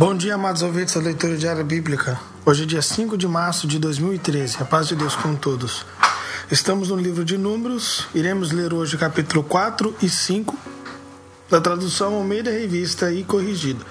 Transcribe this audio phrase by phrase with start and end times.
[0.00, 2.18] Bom dia, amados ouvintes da leitura diária bíblica.
[2.46, 4.56] Hoje é dia 5 de março de 2013.
[4.62, 5.84] A paz de Deus com todos.
[6.50, 8.08] Estamos no livro de Números.
[8.14, 10.56] Iremos ler hoje capítulo 4 e 5
[11.50, 13.84] da tradução Almeida Revista e Corrigida.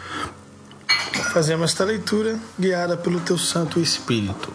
[1.32, 4.52] Fazemos esta leitura guiada pelo teu Santo Espírito.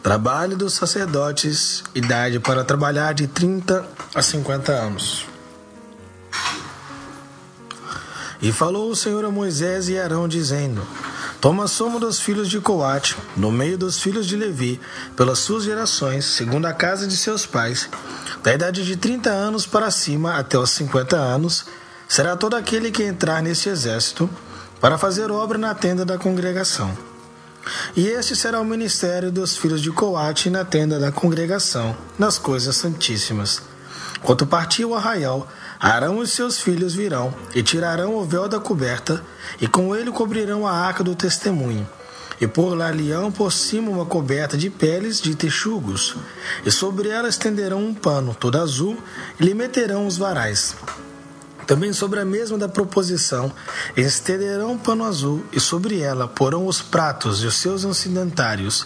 [0.00, 5.27] Trabalho dos sacerdotes, idade para trabalhar de 30 a 50 anos.
[8.40, 10.86] E falou o Senhor a Moisés e Arão, dizendo:
[11.40, 14.80] Toma a soma dos filhos de Coate, no meio dos filhos de Levi,
[15.16, 17.88] pelas suas gerações, segundo a casa de seus pais,
[18.42, 21.66] da idade de 30 anos para cima até os 50 anos,
[22.08, 24.30] será todo aquele que entrar neste exército,
[24.80, 26.96] para fazer obra na tenda da congregação.
[27.96, 32.76] E este será o ministério dos filhos de Coate na tenda da congregação, nas coisas
[32.76, 33.60] santíssimas.
[34.22, 35.46] Quando partir o arraial,
[35.80, 39.24] Arão e seus filhos virão e tirarão o véu da coberta,
[39.60, 41.88] e com ele cobrirão a arca do testemunho.
[42.40, 46.16] E por lá lhão por cima uma coberta de peles de texugos,
[46.64, 48.96] e sobre ela estenderão um pano todo azul,
[49.38, 50.74] e lhe meterão os varais.
[51.64, 53.52] Também sobre a mesma da proposição
[53.96, 58.84] estenderão um pano azul, e sobre ela porão os pratos e os seus incidentários,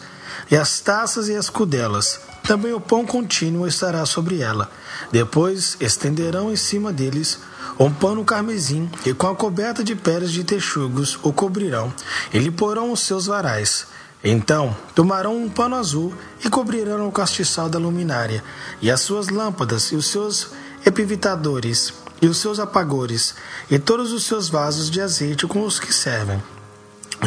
[0.51, 4.71] e as taças e as cudelas, também o pão contínuo estará sobre ela.
[5.11, 7.39] Depois estenderão em cima deles
[7.79, 11.93] um pano carmesim, e com a coberta de peles de texugos o cobrirão,
[12.33, 13.87] e lhe porão os seus varais.
[14.25, 18.43] Então tomarão um pano azul e cobrirão o castiçal da luminária,
[18.81, 20.51] e as suas lâmpadas, e os seus
[20.85, 23.35] epivitadores, e os seus apagores,
[23.71, 26.43] e todos os seus vasos de azeite com os que servem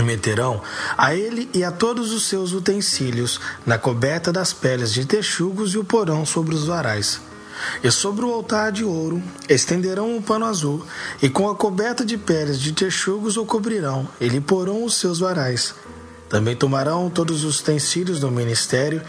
[0.03, 0.61] meterão
[0.97, 5.77] a ele e a todos os seus utensílios na coberta das peles de texugos e
[5.77, 7.21] o porão sobre os varais.
[7.83, 10.85] E sobre o altar de ouro estenderão um pano azul,
[11.21, 15.19] e com a coberta de peles de texugos o cobrirão, e lhe porão os seus
[15.19, 15.73] varais.
[16.27, 19.01] Também tomarão todos os utensílios do ministério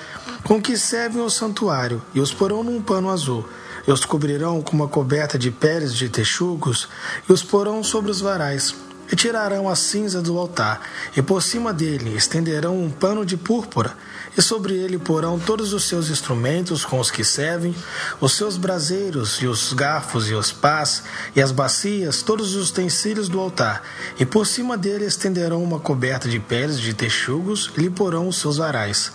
[0.45, 3.45] com que servem o santuário, e os porão num pano azul,
[3.87, 6.89] e os cobrirão com uma coberta de peles de texugos,
[7.29, 10.81] e os porão sobre os varais e tirarão a cinza do altar,
[11.17, 13.97] e por cima dele estenderão um pano de púrpura,
[14.37, 17.75] e sobre ele porão todos os seus instrumentos com os que servem,
[18.21, 23.29] os seus braseiros, e os garfos, e os pás, e as bacias, todos os utensílios
[23.29, 23.83] do altar,
[24.19, 28.39] e por cima dele estenderão uma coberta de peles de texugos, e lhe porão os
[28.39, 29.13] seus varais.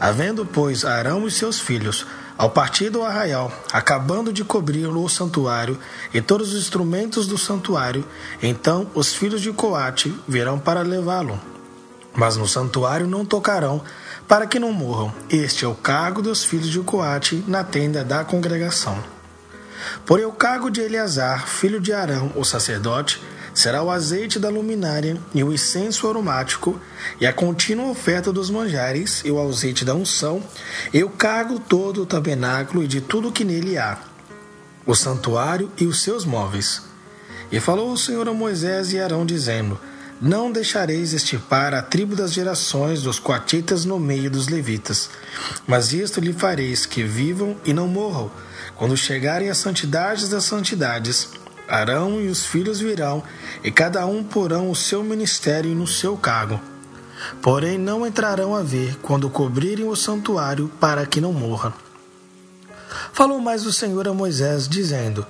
[0.00, 2.04] Havendo, pois, Arão e seus filhos,
[2.36, 5.78] ao partir do arraial, acabando de cobri-lo o santuário
[6.12, 8.04] e todos os instrumentos do santuário,
[8.42, 11.40] então os filhos de Coate virão para levá-lo.
[12.14, 13.82] Mas no santuário não tocarão,
[14.26, 15.12] para que não morram.
[15.28, 18.96] Este é o cargo dos filhos de Coate na tenda da congregação.
[20.06, 23.20] Porém, o cargo de Eleazar, filho de Arão, o sacerdote,
[23.54, 26.78] será o azeite da luminária e o incenso aromático,
[27.20, 30.42] e a contínua oferta dos manjares, e o azeite da unção,
[30.92, 33.98] e o cargo todo do tabernáculo e de tudo que nele há,
[34.84, 36.82] o santuário e os seus móveis.
[37.52, 39.78] E falou o Senhor a Moisés e Arão, dizendo:
[40.20, 45.08] Não deixareis estipar a tribo das gerações dos coatitas no meio dos levitas,
[45.66, 48.30] mas isto lhe fareis que vivam e não morram,
[48.74, 51.28] quando chegarem às santidades das santidades,
[51.68, 53.22] Arão e os filhos virão,
[53.62, 56.60] e cada um porão o seu ministério no seu cargo.
[57.40, 61.72] Porém, não entrarão a ver quando cobrirem o santuário, para que não morra.
[63.12, 65.26] Falou mais o Senhor a Moisés, dizendo: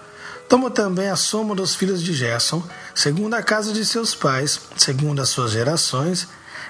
[0.48, 2.62] Toma também a soma dos filhos de Gerson,
[2.94, 6.26] segundo a casa de seus pais, segundo as suas gerações,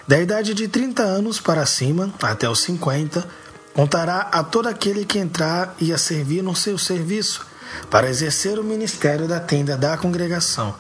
[0.07, 3.27] da idade de trinta anos para cima, até os cinquenta,
[3.73, 7.47] contará a todo aquele que entrar e a servir no seu serviço
[7.91, 10.75] para exercer o ministério da tenda da congregação.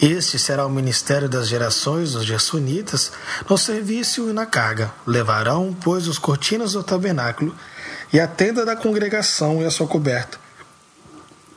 [0.00, 3.12] Este será o ministério das gerações dos Gersonitas
[3.48, 4.92] no serviço e na carga.
[5.06, 7.54] Levarão, pois, os cortinas do tabernáculo
[8.12, 10.38] e a tenda da congregação e a sua coberta,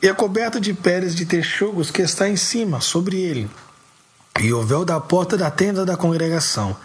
[0.01, 3.47] e a coberta de peles de texugos que está em cima, sobre ele,
[4.39, 6.75] e o véu da porta da tenda da congregação,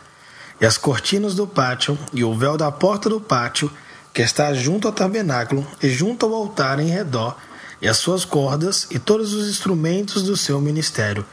[0.61, 3.71] e as cortinas do pátio, e o véu da porta do pátio,
[4.13, 7.35] que está junto ao tabernáculo e junto ao altar em redor,
[7.83, 11.27] e as suas cordas e todos os instrumentos do seu ministério,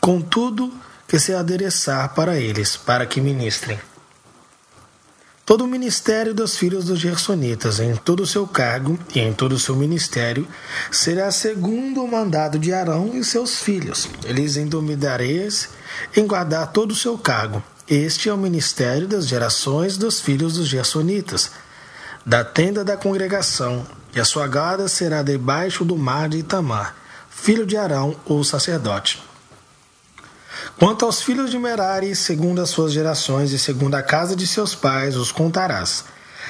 [0.00, 0.72] com tudo
[1.06, 3.78] que se adereçar para eles, para que ministrem.
[5.44, 9.52] Todo o ministério dos filhos dos Gersonitas, em todo o seu cargo e em todo
[9.52, 10.46] o seu ministério,
[10.92, 14.08] será segundo o mandado de Arão e seus filhos.
[14.24, 15.70] Eles endomidareis
[16.16, 17.62] em guardar todo o seu cargo.
[17.88, 21.50] Este é o ministério das gerações dos filhos dos Gersonitas,
[22.24, 26.96] da tenda da congregação, e a sua guarda será debaixo do mar de Itamar,
[27.28, 29.22] filho de Arão, o sacerdote.
[30.78, 34.74] Quanto aos filhos de Merari, segundo as suas gerações e segundo a casa de seus
[34.74, 36.04] pais, os contarás.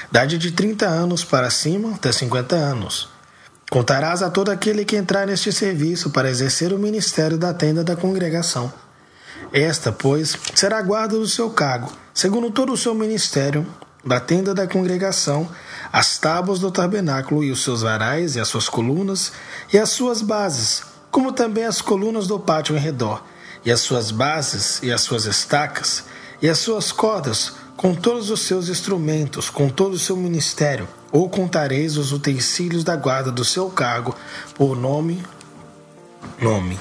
[0.08, 3.08] Idade de trinta anos para cima até cinquenta anos.
[3.70, 7.94] Contarás a todo aquele que entrar neste serviço para exercer o ministério da tenda da
[7.94, 8.72] congregação.
[9.52, 13.66] Esta, pois, será a guarda do seu cargo, segundo todo o seu ministério,
[14.04, 15.48] da tenda da congregação,
[15.92, 19.32] as tábuas do tabernáculo e os seus varais e as suas colunas
[19.72, 23.22] e as suas bases, como também as colunas do pátio em redor,
[23.64, 26.04] e as suas bases e as suas estacas
[26.40, 31.28] e as suas cordas, com todos os seus instrumentos, com todo o seu ministério, ou
[31.28, 34.14] contareis os utensílios da guarda do seu cargo,
[34.54, 35.22] por nome,
[36.40, 36.78] nome.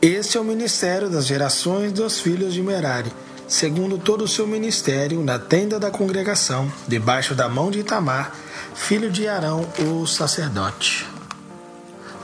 [0.00, 3.12] Este é o ministério das gerações dos filhos de Merari,
[3.52, 8.32] segundo todo o seu ministério, na tenda da congregação, debaixo da mão de Itamar,
[8.74, 11.06] filho de Arão, o sacerdote.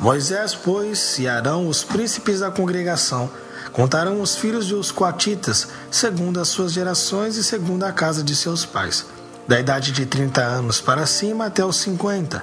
[0.00, 3.30] Moisés, pois, e Arão, os príncipes da congregação,
[3.72, 8.64] contarão os filhos dos coatitas, segundo as suas gerações e segundo a casa de seus
[8.64, 9.04] pais,
[9.46, 12.42] da idade de trinta anos para cima até os cinquenta.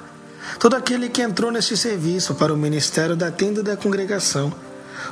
[0.60, 4.52] Todo aquele que entrou neste serviço para o ministério da tenda da congregação,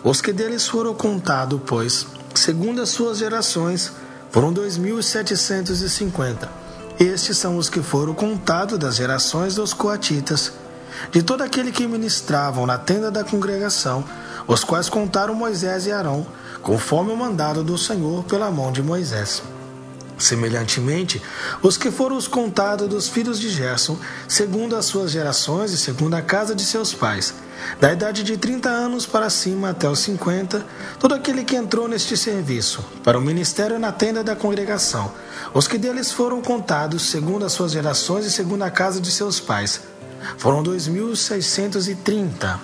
[0.04, 3.92] os que deles foram contados, pois, segundo as suas gerações,
[4.30, 6.50] foram dois mil setecentos e cinquenta.
[6.98, 10.52] Estes são os que foram contados das gerações dos coatitas,
[11.10, 14.04] de todo aquele que ministravam na tenda da congregação,
[14.46, 16.26] os quais contaram Moisés e Arão,
[16.62, 19.42] conforme o mandado do Senhor pela mão de Moisés.
[20.16, 21.20] Semelhantemente,
[21.60, 23.98] os que foram os contados dos filhos de Gerson,
[24.28, 27.34] segundo as suas gerações e segundo a casa de seus pais,
[27.80, 30.64] da idade de 30 anos para cima até os 50,
[30.98, 35.12] todo aquele que entrou neste serviço, para o ministério na tenda da congregação,
[35.52, 39.40] os que deles foram contados, segundo as suas gerações e segundo a casa de seus
[39.40, 39.80] pais,
[40.38, 42.58] foram 2.630.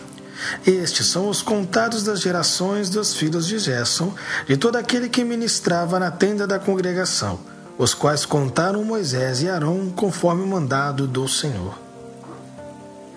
[0.67, 4.15] Estes são os contados das gerações dos filhos de Gerson,
[4.47, 7.39] de todo aquele que ministrava na tenda da congregação,
[7.77, 11.90] os quais contaram Moisés e Arão conforme o mandado do Senhor.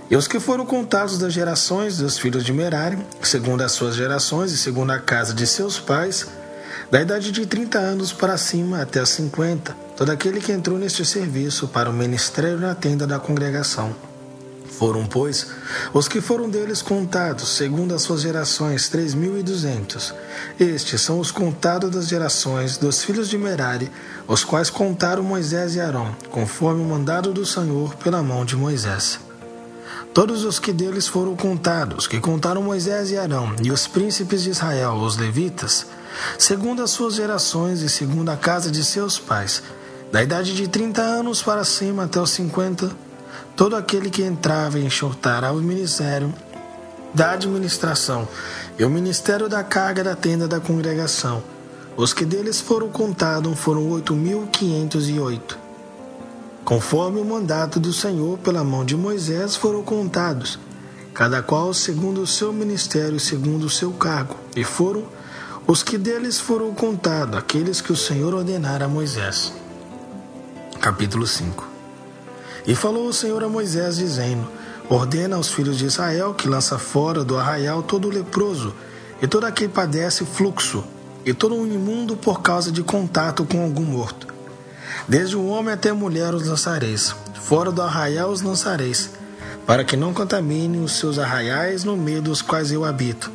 [0.10, 4.52] E os que foram contados das gerações dos filhos de Merari, segundo as suas gerações
[4.52, 6.28] e segundo a casa de seus pais,
[6.92, 11.06] da idade de 30 anos para cima até os 50, todo aquele que entrou neste
[11.06, 13.96] serviço para o ministério na tenda da congregação.
[14.70, 15.48] Foram, pois,
[15.94, 20.14] os que foram deles contados, segundo as suas gerações, três mil e duzentos.
[20.60, 23.92] Estes são os contados das gerações dos filhos de Merari,
[24.28, 29.20] os quais contaram Moisés e Arão, conforme o mandado do Senhor pela mão de Moisés.
[30.14, 34.52] Todos os que deles foram contados, que contaram Moisés e Arão, e os príncipes de
[34.52, 35.88] Israel, os levitas,
[36.38, 39.64] segundo as suas gerações e segundo a casa de seus pais,
[40.12, 42.92] da idade de trinta anos para cima até os cinquenta,
[43.56, 46.32] todo aquele que entrava e enxotará o ministério
[47.12, 48.28] da administração
[48.78, 51.42] e o ministério da carga da tenda da congregação.
[51.98, 55.63] Os que deles foram contados foram oito mil quinhentos e oito.
[56.64, 60.60] Conforme o mandato do Senhor pela mão de Moisés foram contados,
[61.14, 65.04] cada qual segundo o seu ministério segundo o seu cargo, e foram
[65.68, 69.54] os que deles foram contados, aqueles que o Senhor ordenara a Moisés.
[70.80, 71.74] Capítulo 5
[72.66, 74.48] e falou o Senhor a Moisés, dizendo:
[74.90, 78.74] Ordena aos filhos de Israel que lança fora do arraial todo leproso,
[79.22, 80.84] e todo aquele padece fluxo,
[81.26, 84.33] e todo um imundo por causa de contato com algum morto.
[85.08, 89.12] Desde o homem até a mulher os lançareis, fora do arraial os lançareis,
[89.66, 93.32] para que não contaminem os seus arraiais no meio dos quais eu habito.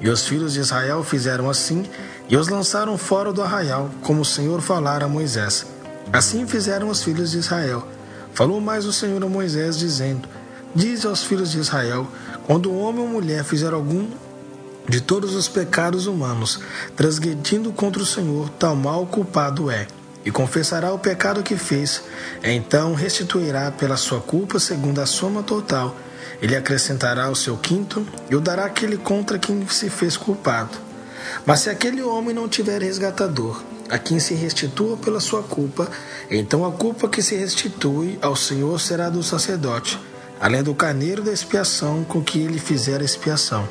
[0.00, 1.84] E os filhos de Israel fizeram assim,
[2.28, 5.66] e os lançaram fora do arraial, como o Senhor falara a Moisés.
[6.12, 7.86] Assim fizeram os filhos de Israel.
[8.32, 10.28] Falou mais o Senhor a Moisés, dizendo:
[10.74, 12.06] Diz aos filhos de Israel:
[12.46, 14.06] quando um homem ou mulher fizer algum
[14.88, 16.60] de todos os pecados humanos,
[16.96, 19.86] transgredindo contra o Senhor, tal mal culpado é,
[20.28, 22.02] e confessará o pecado que fez,
[22.44, 25.96] então restituirá pela sua culpa segundo a soma total.
[26.42, 30.76] Ele acrescentará o seu quinto e o dará aquele contra quem se fez culpado.
[31.46, 35.90] Mas se aquele homem não tiver resgatador, a quem se restitua pela sua culpa,
[36.30, 39.98] então a culpa que se restitui ao Senhor será do sacerdote,
[40.38, 43.66] além do carneiro da expiação com que ele fizer a expiação.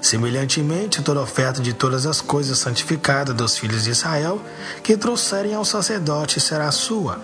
[0.00, 4.40] Semelhantemente, toda oferta de todas as coisas santificadas dos filhos de Israel
[4.82, 7.20] que trouxerem ao sacerdote será sua,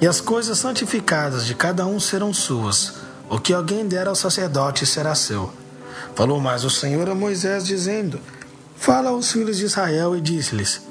[0.00, 2.94] e as coisas santificadas de cada um serão suas.
[3.28, 5.52] O que alguém der ao sacerdote será seu.
[6.14, 8.20] Falou mais o Senhor a Moisés, dizendo:
[8.76, 10.82] Fala aos filhos de Israel e disse-lhes: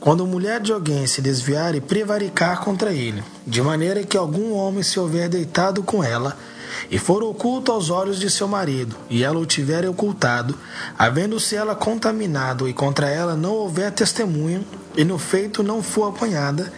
[0.00, 4.52] Quando a mulher de alguém se desviar e prevaricar contra ele, de maneira que algum
[4.52, 6.36] homem se houver deitado com ela,
[6.90, 10.56] e for oculto aos olhos de seu marido, e ela o tiver ocultado,
[10.98, 14.62] havendo-se ela contaminado e contra ela não houver testemunha,
[14.96, 16.72] e no feito não for apanhada,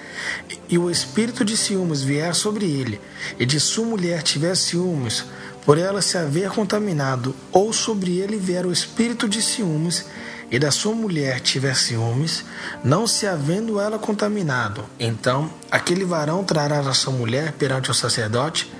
[0.68, 3.00] e o espírito de ciúmes vier sobre ele,
[3.38, 5.24] e de sua mulher tiver ciúmes,
[5.64, 10.06] por ela se haver contaminado, ou sobre ele vier o espírito de ciúmes,
[10.50, 12.44] e da sua mulher tiver ciúmes,
[12.82, 18.70] não se havendo ela contaminado, então aquele varão trará a sua mulher perante o sacerdote,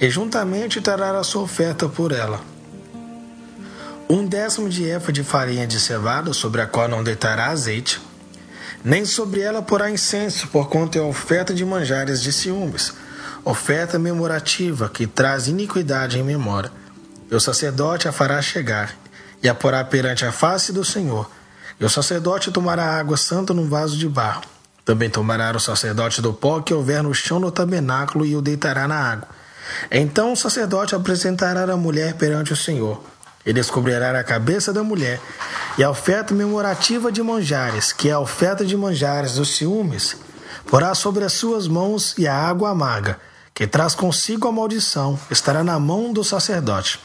[0.00, 2.40] e juntamente trará a sua oferta por ela.
[4.08, 8.00] Um décimo de efa de farinha de cevada, sobre a qual não deitará azeite,
[8.84, 12.92] nem sobre ela porá incenso, porquanto é oferta de manjares de ciúmes,
[13.44, 16.70] oferta memorativa que traz iniquidade em memória.
[17.28, 18.94] E o sacerdote a fará chegar,
[19.42, 21.28] e a porá perante a face do Senhor.
[21.80, 24.42] E o sacerdote tomará água santa num vaso de barro.
[24.84, 28.86] Também tomará o sacerdote do pó que houver no chão do tabernáculo e o deitará
[28.86, 29.28] na água.
[29.90, 33.02] Então o sacerdote apresentará a mulher perante o Senhor.
[33.44, 35.20] E descobrirá a cabeça da mulher
[35.78, 40.16] e a oferta memorativa de manjares, que é a oferta de manjares dos ciúmes,
[40.66, 43.20] porá sobre as suas mãos e a água amarga,
[43.54, 46.98] que traz consigo a maldição, estará na mão do sacerdote.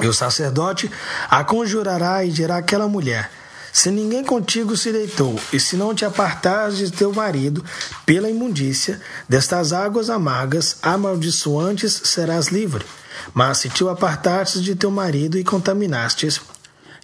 [0.00, 0.90] E o sacerdote
[1.28, 3.30] a conjurará e dirá àquela mulher:
[3.76, 7.62] Se ninguém contigo se deitou, e se não te apartares de teu marido
[8.06, 12.86] pela imundícia, destas águas amargas, amaldiçoantes, serás livre.
[13.34, 16.40] Mas se te apartastes de teu marido e contaminastes,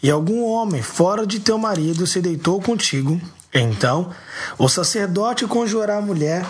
[0.03, 3.21] e algum homem fora de teu marido se deitou contigo,
[3.53, 4.11] então
[4.57, 6.43] o sacerdote conjurará a mulher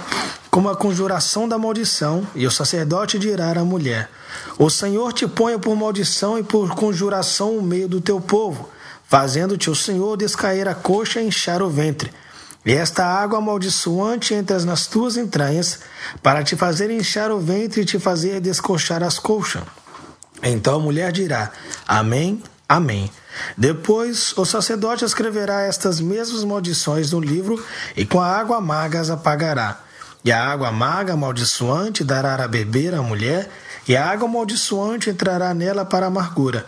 [0.52, 4.08] como a conjuração da maldição, e o sacerdote dirá à mulher:
[4.56, 8.70] O Senhor te ponha por maldição e por conjuração no meio do teu povo,
[9.12, 12.10] fazendo-te o Senhor descair a coxa e inchar o ventre.
[12.64, 15.80] E esta água amaldiçoante entra nas tuas entranhas,
[16.22, 19.64] para te fazer inchar o ventre e te fazer descoxar as coxas.
[20.42, 21.52] Então a mulher dirá:
[21.86, 23.10] Amém, Amém.
[23.54, 27.62] Depois o sacerdote escreverá estas mesmas maldições no livro
[27.94, 29.78] e com a água amarga as apagará.
[30.24, 33.50] E a água amarga amaldiçoante dará a beber à mulher,
[33.86, 36.64] e a água amaldiçoante entrará nela para amargura.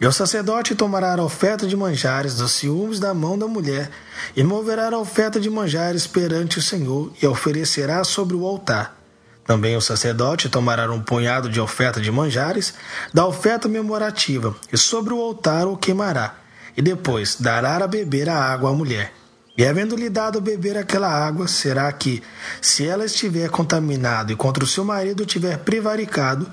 [0.00, 3.90] E o sacerdote tomará a oferta de manjares dos ciúmes da mão da mulher,
[4.36, 8.96] e moverá a oferta de manjares perante o Senhor, e a oferecerá sobre o altar.
[9.44, 12.74] Também o sacerdote tomará um punhado de oferta de manjares,
[13.12, 16.36] da oferta memorativa, e sobre o altar o queimará,
[16.76, 19.12] e depois dará a beber a água à mulher.
[19.56, 22.22] E havendo-lhe dado beber aquela água, será que,
[22.62, 26.46] se ela estiver contaminada e contra o seu marido tiver prevaricado,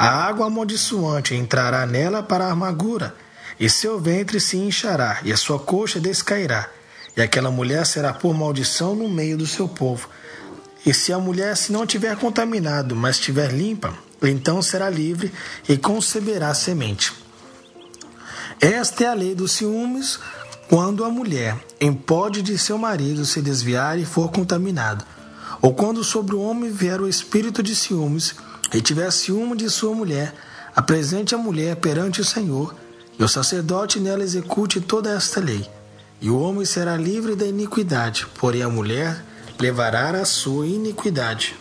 [0.00, 3.14] a água amaldiçoante entrará nela para a amargura,
[3.58, 6.70] e seu ventre se inchará, e a sua coxa descairá,
[7.14, 10.08] e aquela mulher será por maldição no meio do seu povo.
[10.86, 13.92] E se a mulher se não tiver contaminado, mas estiver limpa,
[14.22, 15.30] então será livre
[15.68, 17.12] e conceberá semente.
[18.58, 20.18] Esta é a lei dos ciúmes,
[20.66, 25.04] quando a mulher, em pode de seu marido, se desviar e for contaminado,
[25.60, 28.34] ou quando sobre o homem vier o espírito de ciúmes
[28.72, 30.34] e tiver ciúme de sua mulher,
[30.74, 32.74] apresente a mulher perante o Senhor,
[33.18, 35.68] e o sacerdote nela execute toda esta lei.
[36.20, 39.24] E o homem será livre da iniquidade, porém a mulher
[39.58, 41.54] levará a sua iniquidade.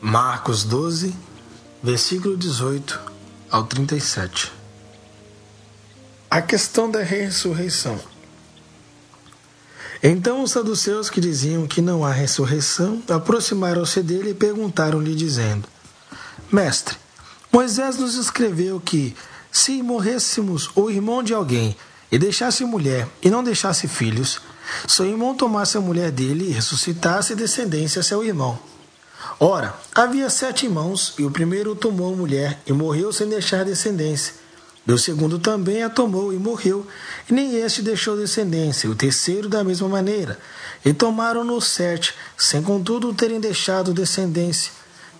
[0.00, 1.14] Marcos 12,
[1.82, 3.00] versículo 18
[3.50, 4.52] ao 37.
[6.30, 7.98] A questão da ressurreição.
[10.02, 15.68] Então os saduceus que diziam que não há ressurreição aproximaram-se dele e perguntaram-lhe, dizendo:
[16.52, 16.96] Mestre,
[17.52, 19.16] Moisés nos escreveu que,
[19.50, 21.76] se morrêssemos o irmão de alguém
[22.12, 24.40] e deixasse mulher e não deixasse filhos,
[24.86, 28.58] seu irmão tomasse a mulher dele e ressuscitasse descendência a seu irmão.
[29.40, 34.34] Ora, havia sete irmãos, e o primeiro tomou a mulher e morreu sem deixar descendência.
[34.86, 36.86] O segundo também a tomou e morreu,
[37.28, 40.38] e nem este deixou descendência, o terceiro da mesma maneira.
[40.84, 44.70] E tomaram-no sete, sem contudo terem deixado descendência.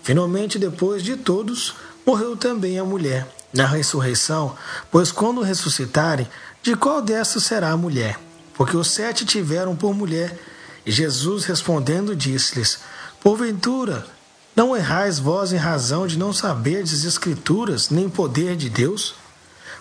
[0.04, 1.75] Finalmente, depois de todos,
[2.06, 3.26] morreu também a mulher.
[3.52, 4.56] Na ressurreição,
[4.90, 6.28] pois quando ressuscitarem,
[6.62, 8.18] de qual destas será a mulher?
[8.54, 10.38] Porque os sete tiveram por mulher.
[10.85, 12.78] E Jesus respondendo disse-lhes:
[13.20, 14.06] Porventura,
[14.54, 19.14] não errais vós em razão de não saberdes as Escrituras, nem poder de Deus?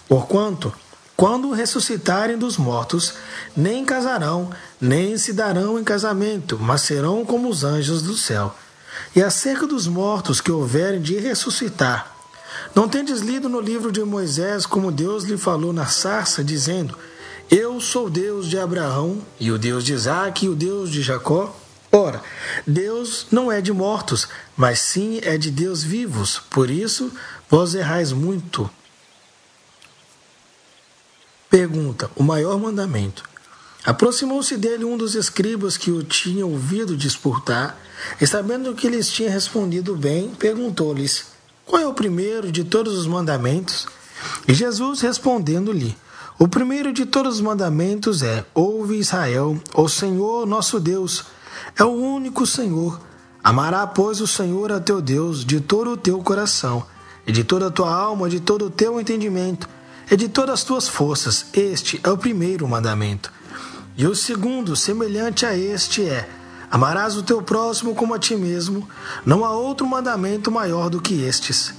[0.07, 0.74] Porquanto,
[1.15, 3.13] quando ressuscitarem dos mortos,
[3.55, 8.53] nem casarão, nem se darão em casamento, mas serão como os anjos do céu.
[9.15, 12.13] E acerca dos mortos que houverem de ressuscitar,
[12.74, 16.97] não tendes lido no livro de Moisés como Deus lhe falou na sarça, dizendo:
[17.50, 21.55] Eu sou Deus de Abraão, e o Deus de Isaque, e o Deus de Jacó?
[21.91, 22.21] Ora,
[22.67, 26.41] Deus não é de mortos, mas sim é de Deus vivos.
[26.50, 27.09] Por isso,
[27.50, 28.69] vós errais muito.
[31.55, 33.24] Pergunta: O maior mandamento.
[33.85, 37.79] Aproximou-se dele um dos escribas que o tinha ouvido disputar,
[38.19, 41.27] e sabendo que lhes tinha respondido bem, perguntou-lhes:
[41.65, 43.88] Qual é o primeiro de todos os mandamentos?
[44.45, 45.95] E Jesus respondendo-lhe:
[46.38, 51.24] O primeiro de todos os mandamentos é: Ouve Israel, o Senhor nosso Deus
[51.79, 53.00] é o único Senhor.
[53.41, 56.85] Amará, pois, o Senhor a teu Deus de todo o teu coração,
[57.25, 59.69] e de toda a tua alma, de todo o teu entendimento,
[60.09, 61.45] e de todas as tuas forças.
[61.53, 63.31] Este é o primeiro mandamento.
[63.97, 66.27] E o segundo, semelhante a este, é:
[66.69, 68.88] Amarás o teu próximo como a ti mesmo.
[69.25, 71.74] Não há outro mandamento maior do que estes.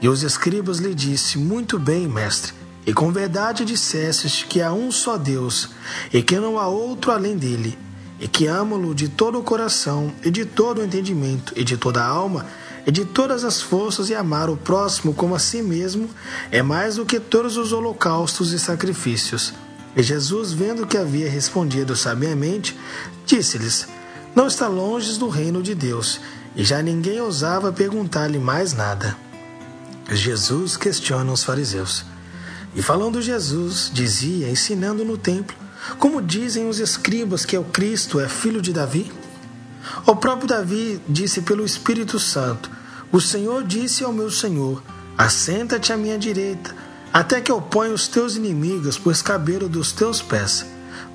[0.00, 2.52] E os escribas lhe disse: Muito bem, mestre.
[2.86, 5.70] E com verdade dissestes que há um só Deus,
[6.12, 7.78] e que não há outro além dele
[8.20, 12.02] e que amo-lo de todo o coração, e de todo o entendimento, e de toda
[12.02, 12.46] a alma,
[12.86, 16.08] de todas as forças, e amar o próximo como a si mesmo,
[16.50, 19.52] é mais do que todos os holocaustos e sacrifícios.
[19.96, 22.78] E Jesus, vendo que havia respondido sabiamente,
[23.26, 23.88] disse-lhes:
[24.34, 26.20] Não está longe do reino de Deus.
[26.54, 29.16] E já ninguém ousava perguntar-lhe mais nada.
[30.10, 32.04] Jesus questiona os fariseus.
[32.74, 35.56] E falando Jesus, dizia, ensinando no templo,
[35.98, 39.12] como dizem os escribas que é o Cristo é filho de Davi?
[40.06, 42.70] O próprio Davi disse pelo Espírito Santo:
[43.12, 44.82] O Senhor disse ao meu Senhor:
[45.16, 46.74] Assenta-te à minha direita,
[47.12, 50.64] até que eu ponha os teus inimigos por escabelo dos teus pés.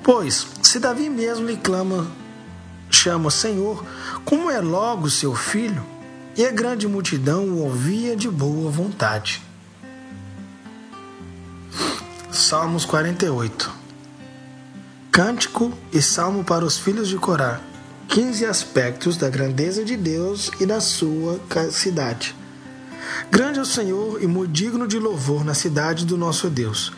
[0.02, 2.06] Pois, se Davi mesmo lhe clama,
[2.90, 3.84] chama Senhor,
[4.24, 5.84] como é logo seu filho?
[6.36, 9.42] E a grande multidão o ouvia de boa vontade.
[12.30, 13.72] Salmos 48
[15.10, 17.58] Cântico e Salmo para os filhos de Corá.
[18.08, 22.34] 15 aspectos da grandeza de Deus e da sua cidade.
[23.30, 26.92] Grande é o Senhor e muito digno de louvor na cidade do nosso Deus.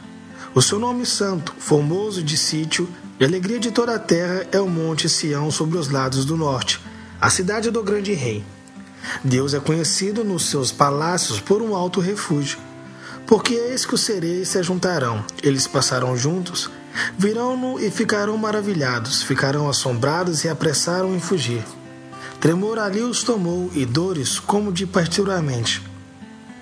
[0.55, 4.68] O seu nome santo, formoso de sítio, e alegria de toda a terra é o
[4.68, 6.81] monte Sião sobre os lados do norte,
[7.21, 8.44] a cidade do grande rei.
[9.25, 12.59] Deus é conhecido nos seus palácios por um alto refúgio.
[13.27, 16.71] Porque eis que os sereis se juntarão, eles passarão juntos,
[17.17, 21.65] Virão-no e ficarão maravilhados, ficarão assombrados e apressaram em fugir.
[22.41, 25.83] Tremor ali os tomou e dores como de partiramente.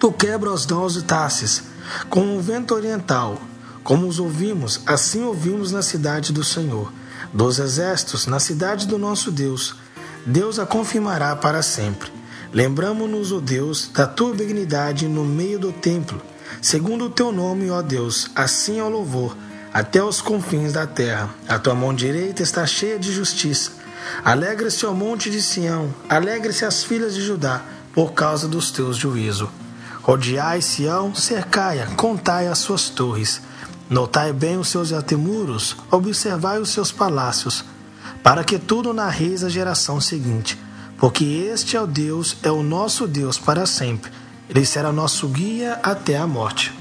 [0.00, 1.64] Tu quebra os dons e tasses,
[2.08, 3.40] com o vento oriental.
[3.84, 6.92] Como os ouvimos, assim ouvimos na cidade do Senhor,
[7.32, 9.76] dos exércitos, na cidade do nosso Deus.
[10.24, 12.10] Deus a confirmará para sempre.
[12.52, 16.20] Lembramo-nos, ó Deus, da tua benignidade no meio do templo,
[16.60, 19.36] segundo o teu nome, ó Deus, assim ao louvor
[19.72, 21.30] até os confins da terra.
[21.48, 23.72] A tua mão direita está cheia de justiça.
[24.24, 29.48] Alegre-se o monte de Sião, alegre-se as filhas de Judá, por causa dos teus juízos.
[30.02, 33.40] Rodeai Sião, cercai-a, contai as suas torres.
[33.88, 37.64] Notai bem os seus atemuros, observai os seus palácios,
[38.22, 40.58] para que tudo narreis a geração seguinte.
[40.98, 44.10] Porque este é o Deus, é o nosso Deus para sempre.
[44.48, 46.75] Ele será nosso guia até a morte.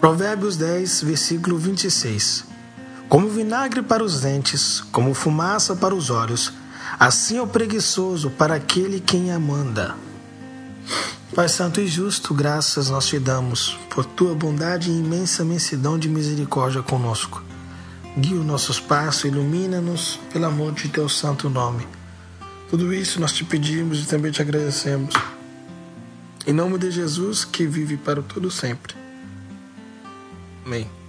[0.00, 2.46] Provérbios 10, versículo 26.
[3.06, 6.54] Como vinagre para os dentes, como fumaça para os olhos,
[6.98, 9.94] assim é o preguiçoso para aquele quem a manda.
[11.34, 16.08] Pai Santo e Justo, graças nós te damos por tua bondade e imensa imensidão de
[16.08, 17.44] misericórdia conosco.
[18.16, 21.86] Guia os nossos passos, ilumina-nos pelo amor de teu santo nome.
[22.70, 25.14] Tudo isso nós te pedimos e também te agradecemos.
[26.46, 28.94] Em nome de Jesus, que vive para todo sempre.
[30.70, 30.99] Me.